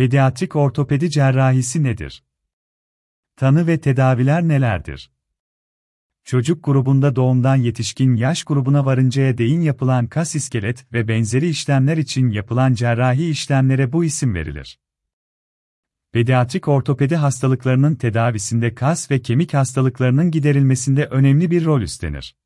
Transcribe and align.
Pediatrik 0.00 0.56
ortopedi 0.56 1.10
cerrahisi 1.10 1.82
nedir? 1.82 2.24
Tanı 3.36 3.66
ve 3.66 3.80
tedaviler 3.80 4.42
nelerdir? 4.42 5.12
Çocuk 6.24 6.64
grubunda 6.64 7.16
doğumdan 7.16 7.56
yetişkin 7.56 8.16
yaş 8.16 8.44
grubuna 8.44 8.86
varıncaya 8.86 9.38
değin 9.38 9.60
yapılan 9.60 10.06
kas 10.06 10.34
iskelet 10.34 10.92
ve 10.92 11.08
benzeri 11.08 11.48
işlemler 11.48 11.96
için 11.96 12.30
yapılan 12.30 12.74
cerrahi 12.74 13.30
işlemlere 13.30 13.92
bu 13.92 14.04
isim 14.04 14.34
verilir. 14.34 14.78
Pediatrik 16.12 16.68
ortopedi 16.68 17.16
hastalıklarının 17.16 17.94
tedavisinde 17.94 18.74
kas 18.74 19.10
ve 19.10 19.22
kemik 19.22 19.54
hastalıklarının 19.54 20.30
giderilmesinde 20.30 21.06
önemli 21.06 21.50
bir 21.50 21.64
rol 21.64 21.80
üstlenir. 21.80 22.36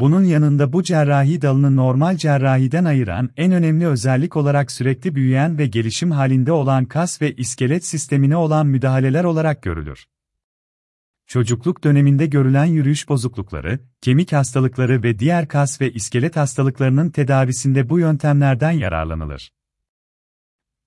Bunun 0.00 0.24
yanında 0.24 0.72
bu 0.72 0.82
cerrahi 0.82 1.42
dalını 1.42 1.76
normal 1.76 2.16
cerrahiden 2.16 2.84
ayıran 2.84 3.30
en 3.36 3.52
önemli 3.52 3.86
özellik 3.86 4.36
olarak 4.36 4.72
sürekli 4.72 5.14
büyüyen 5.14 5.58
ve 5.58 5.66
gelişim 5.66 6.10
halinde 6.10 6.52
olan 6.52 6.84
kas 6.84 7.22
ve 7.22 7.34
iskelet 7.34 7.86
sistemine 7.86 8.36
olan 8.36 8.66
müdahaleler 8.66 9.24
olarak 9.24 9.62
görülür. 9.62 10.06
Çocukluk 11.26 11.84
döneminde 11.84 12.26
görülen 12.26 12.64
yürüyüş 12.64 13.08
bozuklukları, 13.08 13.80
kemik 14.00 14.32
hastalıkları 14.32 15.02
ve 15.02 15.18
diğer 15.18 15.48
kas 15.48 15.80
ve 15.80 15.92
iskelet 15.92 16.36
hastalıklarının 16.36 17.10
tedavisinde 17.10 17.88
bu 17.88 17.98
yöntemlerden 17.98 18.70
yararlanılır. 18.70 19.52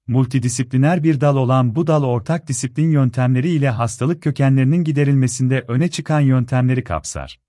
Multidisipliner 0.07 1.03
bir 1.03 1.21
dal 1.21 1.35
olan 1.35 1.75
bu 1.75 1.87
dal 1.87 2.03
ortak 2.03 2.47
disiplin 2.47 2.91
yöntemleri 2.91 3.49
ile 3.49 3.69
hastalık 3.69 4.23
kökenlerinin 4.23 4.83
giderilmesinde 4.83 5.65
öne 5.67 5.89
çıkan 5.89 6.19
yöntemleri 6.19 6.83
kapsar. 6.83 7.46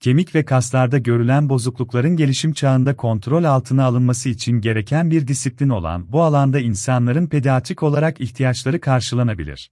Kemik 0.00 0.34
ve 0.34 0.44
kaslarda 0.44 0.98
görülen 0.98 1.48
bozuklukların 1.48 2.16
gelişim 2.16 2.52
çağında 2.52 2.96
kontrol 2.96 3.44
altına 3.44 3.84
alınması 3.84 4.28
için 4.28 4.60
gereken 4.60 5.10
bir 5.10 5.28
disiplin 5.28 5.68
olan 5.68 6.12
bu 6.12 6.22
alanda 6.22 6.60
insanların 6.60 7.26
pediatrik 7.26 7.82
olarak 7.82 8.20
ihtiyaçları 8.20 8.80
karşılanabilir. 8.80 9.70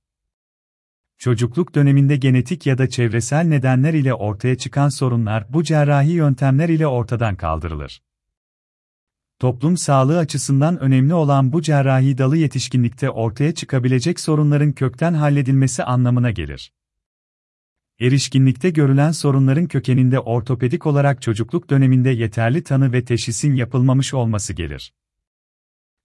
Çocukluk 1.18 1.74
döneminde 1.74 2.16
genetik 2.16 2.66
ya 2.66 2.78
da 2.78 2.88
çevresel 2.88 3.44
nedenler 3.44 3.94
ile 3.94 4.14
ortaya 4.14 4.58
çıkan 4.58 4.88
sorunlar 4.88 5.46
bu 5.48 5.62
cerrahi 5.62 6.10
yöntemler 6.10 6.68
ile 6.68 6.86
ortadan 6.86 7.36
kaldırılır. 7.36 8.02
Toplum 9.38 9.76
sağlığı 9.76 10.18
açısından 10.18 10.80
önemli 10.80 11.14
olan 11.14 11.52
bu 11.52 11.62
cerrahi 11.62 12.18
dalı 12.18 12.36
yetişkinlikte 12.36 13.10
ortaya 13.10 13.54
çıkabilecek 13.54 14.20
sorunların 14.20 14.72
kökten 14.72 15.14
halledilmesi 15.14 15.84
anlamına 15.84 16.30
gelir. 16.30 16.72
Erişkinlikte 18.00 18.70
görülen 18.70 19.10
sorunların 19.10 19.66
kökeninde 19.66 20.20
ortopedik 20.20 20.86
olarak 20.86 21.22
çocukluk 21.22 21.70
döneminde 21.70 22.10
yeterli 22.10 22.62
tanı 22.62 22.92
ve 22.92 23.04
teşhisin 23.04 23.54
yapılmamış 23.54 24.14
olması 24.14 24.52
gelir. 24.52 24.94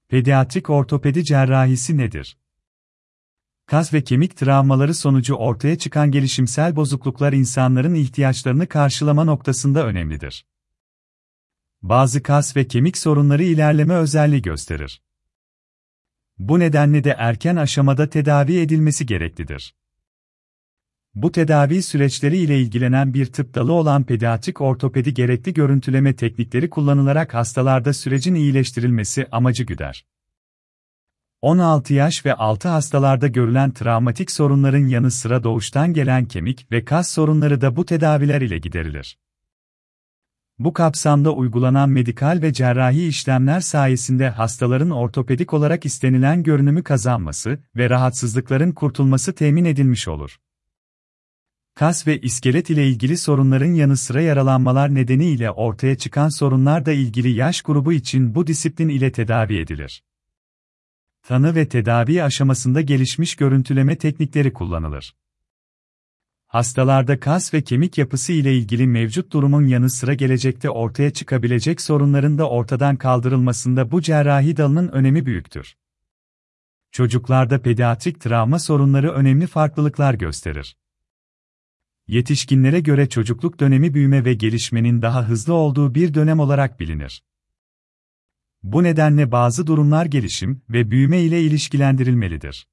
Pediatrik 0.08 0.70
ortopedi 0.70 1.24
cerrahisi 1.24 1.98
nedir? 1.98 2.38
Kas 3.66 3.94
ve 3.94 4.04
kemik 4.04 4.38
travmaları 4.38 4.94
sonucu 4.94 5.36
ortaya 5.36 5.78
çıkan 5.78 6.12
gelişimsel 6.12 6.76
bozukluklar 6.76 7.34
insanların 7.34 7.94
ihtiyaçlarını 7.94 8.68
karşılama 8.68 9.24
noktasında 9.24 9.86
önemlidir. 9.86 10.46
Bazı 11.82 12.24
kas 12.24 12.56
ve 12.56 12.68
kemik 12.68 12.98
sorunları 12.98 13.44
ilerleme 13.44 13.94
özelliği 13.94 14.42
gösterir. 14.42 15.02
Bu 16.38 16.60
nedenle 16.60 17.04
de 17.04 17.16
erken 17.18 17.56
aşamada 17.56 18.10
tedavi 18.10 18.60
edilmesi 18.60 19.06
gereklidir. 19.06 19.76
Bu 21.22 21.32
tedavi 21.32 21.82
süreçleri 21.82 22.38
ile 22.38 22.60
ilgilenen 22.60 23.14
bir 23.14 23.26
tıp 23.26 23.56
dalı 23.56 23.74
olan 23.74 24.04
pediatrik 24.04 24.62
ortopedi 24.62 25.14
gerekli 25.14 25.54
görüntüleme 25.54 26.16
teknikleri 26.16 26.70
kullanılarak 26.70 27.34
hastalarda 27.34 27.94
sürecin 27.94 28.36
iyileştirilmesi 28.36 29.28
amacı 29.32 29.64
güder. 29.64 30.06
16 31.42 31.94
yaş 31.94 32.26
ve 32.26 32.34
altı 32.34 32.68
hastalarda 32.68 33.28
görülen 33.28 33.72
travmatik 33.72 34.32
sorunların 34.32 34.88
yanı 34.88 35.12
sıra 35.12 35.44
doğuştan 35.44 35.94
gelen 35.94 36.26
kemik 36.26 36.72
ve 36.72 36.86
kas 36.86 37.10
sorunları 37.10 37.62
da 37.62 37.76
bu 37.76 37.86
tedaviler 37.86 38.42
ile 38.42 38.58
giderilir. 38.58 39.18
Bu 40.60 40.74
kapsamda 40.74 41.32
uygulanan 41.32 41.90
medikal 41.90 42.40
ve 42.42 42.54
cerrahi 42.54 43.08
işlemler 43.08 43.60
sayesinde 43.60 44.30
hastaların 44.30 44.90
ortopedik 44.90 45.54
olarak 45.54 45.86
istenilen 45.86 46.44
görünümü 46.44 46.84
kazanması 46.84 47.60
ve 47.76 47.90
rahatsızlıkların 47.90 48.72
kurtulması 48.72 49.36
temin 49.36 49.66
edilmiş 49.66 50.08
olur. 50.08 50.40
Kas 51.76 52.08
ve 52.08 52.22
iskelet 52.22 52.70
ile 52.70 52.88
ilgili 52.88 53.18
sorunların 53.18 53.74
yanı 53.74 53.98
sıra 53.98 54.22
yaralanmalar 54.22 54.96
nedeniyle 54.96 55.52
ortaya 55.52 55.98
çıkan 55.98 56.30
sorunlar 56.30 56.86
da 56.86 56.92
ilgili 56.92 57.30
yaş 57.30 57.62
grubu 57.62 57.94
için 57.94 58.36
bu 58.36 58.48
disiplin 58.48 58.90
ile 58.90 59.12
tedavi 59.12 59.58
edilir. 59.58 60.04
Tanı 61.24 61.56
ve 61.56 61.70
tedavi 61.70 62.24
aşamasında 62.24 62.82
gelişmiş 62.82 63.36
görüntüleme 63.36 63.98
teknikleri 63.98 64.54
kullanılır. 64.54 65.16
Hastalarda 66.48 67.20
kas 67.20 67.54
ve 67.54 67.62
kemik 67.62 67.98
yapısı 67.98 68.34
ile 68.34 68.58
ilgili 68.58 68.88
mevcut 68.88 69.34
durumun 69.34 69.68
yanı 69.68 69.90
sıra 69.90 70.14
gelecekte 70.14 70.70
ortaya 70.70 71.14
çıkabilecek 71.14 71.82
sorunların 71.82 72.38
da 72.38 72.50
ortadan 72.50 72.96
kaldırılmasında 72.96 73.92
bu 73.92 74.02
cerrahi 74.02 74.58
dalının 74.58 74.88
önemi 74.88 75.26
büyüktür. 75.26 75.76
Çocuklarda 76.92 77.62
pediatrik 77.62 78.22
travma 78.22 78.60
sorunları 78.60 79.12
önemli 79.12 79.48
farklılıklar 79.48 80.14
gösterir. 80.14 80.76
Yetişkinlere 82.10 82.80
göre 82.80 83.10
çocukluk 83.10 83.60
dönemi 83.60 83.94
büyüme 83.94 84.26
ve 84.26 84.34
gelişmenin 84.34 85.02
daha 85.02 85.28
hızlı 85.28 85.54
olduğu 85.54 85.96
bir 85.96 86.14
dönem 86.14 86.40
olarak 86.40 86.80
bilinir. 86.80 87.24
Bu 88.64 88.84
nedenle 88.84 89.32
bazı 89.32 89.68
durumlar 89.68 90.06
gelişim 90.06 90.62
ve 90.70 90.92
büyüme 90.92 91.22
ile 91.22 91.42
ilişkilendirilmelidir. 91.42 92.68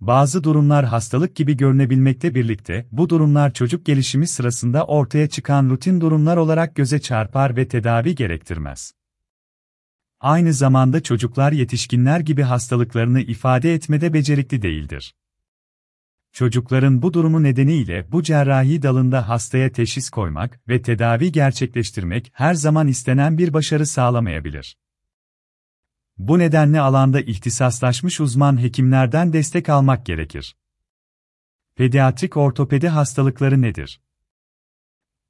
Bazı 0.00 0.44
durumlar 0.44 0.84
hastalık 0.84 1.36
gibi 1.36 1.56
görünebilmekte 1.56 2.34
birlikte, 2.34 2.88
bu 2.92 3.08
durumlar 3.08 3.52
çocuk 3.52 3.86
gelişimi 3.86 4.26
sırasında 4.26 4.86
ortaya 4.86 5.28
çıkan 5.28 5.70
rutin 5.70 6.00
durumlar 6.00 6.36
olarak 6.36 6.74
göze 6.74 7.00
çarpar 7.00 7.56
ve 7.56 7.68
tedavi 7.68 8.14
gerektirmez. 8.14 8.92
Aynı 10.20 10.52
zamanda 10.52 11.02
çocuklar 11.02 11.52
yetişkinler 11.52 12.20
gibi 12.20 12.42
hastalıklarını 12.42 13.20
ifade 13.20 13.74
etmede 13.74 14.12
becerikli 14.12 14.62
değildir. 14.62 15.14
Çocukların 16.36 17.02
bu 17.02 17.14
durumu 17.14 17.42
nedeniyle 17.42 18.12
bu 18.12 18.22
cerrahi 18.22 18.82
dalında 18.82 19.28
hastaya 19.28 19.72
teşhis 19.72 20.10
koymak 20.10 20.68
ve 20.68 20.82
tedavi 20.82 21.32
gerçekleştirmek 21.32 22.30
her 22.34 22.54
zaman 22.54 22.88
istenen 22.88 23.38
bir 23.38 23.52
başarı 23.52 23.86
sağlamayabilir. 23.86 24.78
Bu 26.18 26.38
nedenle 26.38 26.80
alanda 26.80 27.20
ihtisaslaşmış 27.20 28.20
uzman 28.20 28.62
hekimlerden 28.62 29.32
destek 29.32 29.68
almak 29.68 30.06
gerekir. 30.06 30.56
Pediatrik 31.74 32.36
ortopedi 32.36 32.88
hastalıkları 32.88 33.62
nedir? 33.62 34.00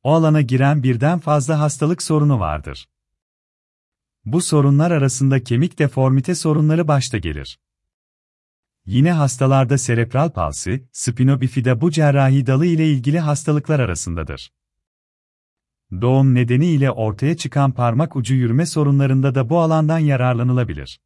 O 0.02 0.12
alana 0.12 0.40
giren 0.40 0.82
birden 0.82 1.18
fazla 1.18 1.60
hastalık 1.60 2.02
sorunu 2.02 2.40
vardır. 2.40 2.88
Bu 4.24 4.40
sorunlar 4.40 4.90
arasında 4.90 5.44
kemik 5.44 5.78
deformite 5.78 6.34
sorunları 6.34 6.88
başta 6.88 7.18
gelir. 7.18 7.58
Yine 8.86 9.12
hastalarda 9.12 9.78
serebral 9.78 10.30
palsi, 10.30 10.88
spinobifida 10.92 11.80
bu 11.80 11.90
cerrahi 11.90 12.46
dalı 12.46 12.66
ile 12.66 12.88
ilgili 12.90 13.20
hastalıklar 13.20 13.80
arasındadır. 13.80 14.52
Doğum 16.00 16.34
nedeniyle 16.34 16.90
ortaya 16.90 17.36
çıkan 17.36 17.72
parmak 17.72 18.16
ucu 18.16 18.34
yürüme 18.34 18.66
sorunlarında 18.66 19.34
da 19.34 19.50
bu 19.50 19.60
alandan 19.60 19.98
yararlanılabilir. 19.98 21.00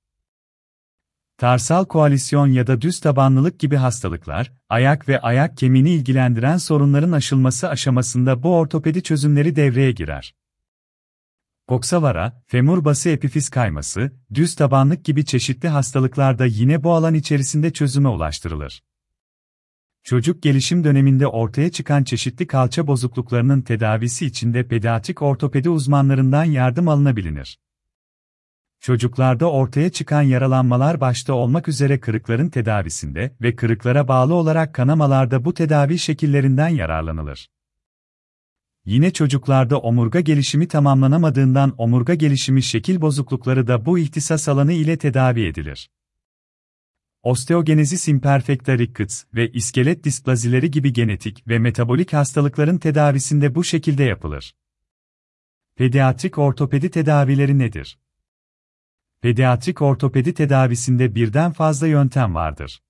Tarsal 1.39 1.85
koalisyon 1.85 2.47
ya 2.47 2.67
da 2.67 2.81
düz 2.81 3.01
tabanlılık 3.01 3.61
gibi 3.61 3.77
hastalıklar, 3.77 4.53
ayak 4.69 5.09
ve 5.09 5.21
ayak 5.21 5.57
kemiğini 5.57 5.91
ilgilendiren 5.91 6.57
sorunların 6.57 7.13
aşılması 7.13 7.69
aşamasında 7.69 8.43
bu 8.43 8.57
ortopedi 8.57 9.03
çözümleri 9.03 9.57
devreye 9.57 9.93
girer. 9.93 10.35
Koksavara, 11.71 12.43
femur 12.47 12.85
bası 12.85 13.09
epifiz 13.09 13.49
kayması, 13.49 14.13
düz 14.35 14.55
tabanlık 14.55 15.05
gibi 15.05 15.25
çeşitli 15.25 15.69
hastalıklarda 15.69 16.47
yine 16.47 16.85
bu 16.85 16.93
alan 16.93 17.15
içerisinde 17.15 17.73
çözüme 17.73 18.09
ulaştırılır. 18.09 18.83
Çocuk 20.03 20.43
gelişim 20.43 20.85
döneminde 20.85 21.27
ortaya 21.27 21.71
çıkan 21.71 22.05
çeşitli 22.05 22.47
kalça 22.47 22.87
bozukluklarının 22.87 23.63
tedavisi 23.63 24.27
için 24.27 24.55
de 24.55 24.69
pediatrik 24.69 25.23
ortopedi 25.23 25.71
uzmanlarından 25.71 26.45
yardım 26.45 26.89
alınabilir. 26.89 27.59
Çocuklarda 28.81 29.51
ortaya 29.51 29.91
çıkan 29.91 30.23
yaralanmalar 30.23 31.01
başta 31.01 31.35
olmak 31.35 31.69
üzere 31.69 32.01
kırıkların 32.01 32.49
tedavisinde 32.49 33.37
ve 33.41 33.57
kırıklara 33.57 34.09
bağlı 34.09 34.35
olarak 34.35 34.75
kanamalarda 34.75 35.45
bu 35.45 35.55
tedavi 35.55 35.99
şekillerinden 35.99 36.69
yararlanılır. 36.69 37.49
Yine 38.91 39.13
çocuklarda 39.13 39.79
omurga 39.79 40.21
gelişimi 40.21 40.69
tamamlanamadığından 40.69 41.75
omurga 41.79 42.15
gelişimi 42.15 42.63
şekil 42.63 43.01
bozuklukları 43.01 43.67
da 43.67 43.87
bu 43.87 43.99
ihtisas 43.99 44.49
alanı 44.49 44.73
ile 44.73 44.97
tedavi 44.97 45.47
edilir. 45.47 45.91
Osteogenezis 47.23 48.09
imperfecta 48.09 48.79
rickets 48.79 49.25
ve 49.35 49.53
iskelet 49.53 50.05
displazileri 50.05 50.71
gibi 50.71 50.93
genetik 50.93 51.49
ve 51.49 51.59
metabolik 51.59 52.13
hastalıkların 52.13 52.79
tedavisinde 52.79 53.55
bu 53.55 53.65
şekilde 53.65 54.05
yapılır. 54.05 54.55
Pediatrik 55.77 56.39
ortopedi 56.39 56.91
tedavileri 56.91 57.59
nedir? 57.59 57.99
Pediatrik 59.21 59.83
ortopedi 59.83 60.35
tedavisinde 60.35 61.15
birden 61.15 61.53
fazla 61.53 61.87
yöntem 61.87 62.35
vardır. 62.35 62.83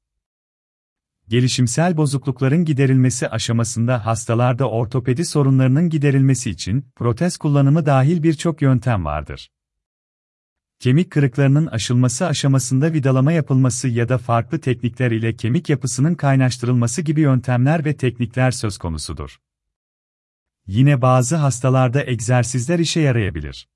Gelişimsel 1.31 1.97
bozuklukların 1.97 2.65
giderilmesi 2.65 3.29
aşamasında 3.29 4.07
hastalarda 4.07 4.71
ortopedi 4.71 5.25
sorunlarının 5.25 5.91
giderilmesi 5.91 6.51
için 6.51 6.87
protez 6.97 7.37
kullanımı 7.37 7.87
dahil 7.87 8.23
birçok 8.23 8.63
yöntem 8.63 9.05
vardır. 9.05 9.51
Kemik 10.79 11.11
kırıklarının 11.11 11.67
aşılması 11.67 12.27
aşamasında 12.27 12.93
vidalama 12.93 13.33
yapılması 13.33 13.89
ya 13.89 14.09
da 14.09 14.19
farklı 14.19 14.61
teknikler 14.61 15.11
ile 15.11 15.37
kemik 15.37 15.69
yapısının 15.69 16.15
kaynaştırılması 16.15 17.03
gibi 17.03 17.21
yöntemler 17.21 17.85
ve 17.85 17.97
teknikler 17.97 18.51
söz 18.51 18.79
konusudur. 18.79 19.41
Yine 20.67 21.03
bazı 21.03 21.37
hastalarda 21.37 22.07
egzersizler 22.07 22.79
işe 22.79 23.01
yarayabilir. 23.01 23.69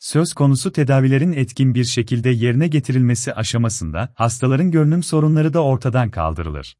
Söz 0.00 0.34
konusu 0.34 0.72
tedavilerin 0.72 1.32
etkin 1.32 1.74
bir 1.74 1.84
şekilde 1.84 2.30
yerine 2.30 2.68
getirilmesi 2.68 3.34
aşamasında 3.34 4.12
hastaların 4.14 4.70
görünüm 4.70 5.02
sorunları 5.02 5.54
da 5.54 5.64
ortadan 5.64 6.10
kaldırılır. 6.10 6.76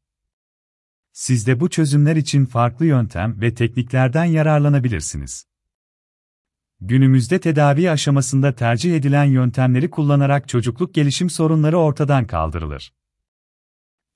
Siz 1.12 1.46
de 1.46 1.60
bu 1.60 1.70
çözümler 1.70 2.16
için 2.16 2.46
farklı 2.46 2.86
yöntem 2.86 3.40
ve 3.40 3.54
tekniklerden 3.54 4.24
yararlanabilirsiniz. 4.24 5.46
Günümüzde 6.80 7.40
tedavi 7.40 7.90
aşamasında 7.90 8.54
tercih 8.54 8.96
edilen 8.96 9.24
yöntemleri 9.24 9.90
kullanarak 9.90 10.48
çocukluk 10.48 10.94
gelişim 10.94 11.30
sorunları 11.30 11.78
ortadan 11.78 12.26
kaldırılır. 12.26 12.92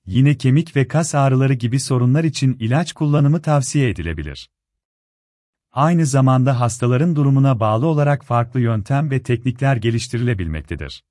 Yine 0.05 0.37
kemik 0.37 0.75
ve 0.75 0.87
kas 0.87 1.15
ağrıları 1.15 1.53
gibi 1.53 1.79
sorunlar 1.79 2.23
için 2.23 2.57
ilaç 2.59 2.93
kullanımı 2.93 3.41
tavsiye 3.41 3.89
edilebilir. 3.89 4.49
Aynı 5.75 6.05
zamanda 6.05 6.59
hastaların 6.59 7.15
durumuna 7.15 7.59
bağlı 7.59 7.85
olarak 7.85 8.25
farklı 8.25 8.59
yöntem 8.59 9.11
ve 9.11 9.23
teknikler 9.23 9.75
geliştirilebilmektedir. 9.75 11.03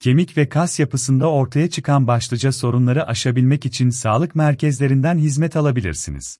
Kemik 0.00 0.36
ve 0.36 0.48
kas 0.48 0.80
yapısında 0.80 1.30
ortaya 1.30 1.70
çıkan 1.70 2.06
başlıca 2.06 2.52
sorunları 2.52 3.06
aşabilmek 3.06 3.66
için 3.66 3.90
sağlık 3.90 4.34
merkezlerinden 4.34 5.18
hizmet 5.18 5.56
alabilirsiniz. 5.56 6.38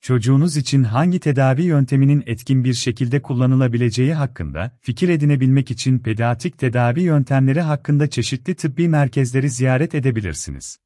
Çocuğunuz 0.00 0.56
için 0.56 0.84
hangi 0.84 1.20
tedavi 1.20 1.62
yönteminin 1.62 2.22
etkin 2.26 2.64
bir 2.64 2.74
şekilde 2.74 3.22
kullanılabileceği 3.22 4.14
hakkında 4.14 4.78
fikir 4.80 5.08
edinebilmek 5.08 5.70
için 5.70 5.98
pediatrik 5.98 6.58
tedavi 6.58 7.00
yöntemleri 7.00 7.60
hakkında 7.60 8.10
çeşitli 8.10 8.54
tıbbi 8.54 8.88
merkezleri 8.88 9.50
ziyaret 9.50 9.94
edebilirsiniz. 9.94 10.78